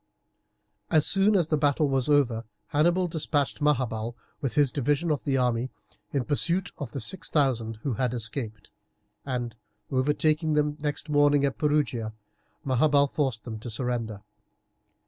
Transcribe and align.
As 0.89 1.05
soon 1.05 1.35
as 1.35 1.49
the 1.49 1.59
battle 1.59 1.87
was 1.87 2.09
over 2.09 2.45
Hannibal 2.69 3.07
despatched 3.07 3.61
Maharbal 3.61 4.15
with 4.41 4.55
his 4.55 4.71
division 4.71 5.11
of 5.11 5.25
the 5.25 5.37
army 5.37 5.69
in 6.11 6.25
pursuit 6.25 6.71
of 6.79 6.91
the 6.93 6.99
six 6.99 7.29
thousand 7.29 7.75
who 7.83 7.93
had 7.93 8.11
escaped, 8.11 8.71
and, 9.27 9.55
overtaking 9.91 10.55
them 10.55 10.75
next 10.79 11.07
morning 11.07 11.45
at 11.45 11.59
Perugia, 11.59 12.13
Maharbal 12.65 13.05
forced 13.11 13.43
them 13.43 13.59
to 13.59 13.69
surrender. 13.69 14.23